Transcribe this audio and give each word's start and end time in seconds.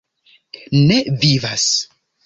Ne 0.87 0.97
Vivas? 1.21 1.69